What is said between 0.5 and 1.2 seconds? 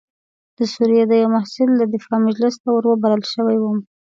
د سوریې د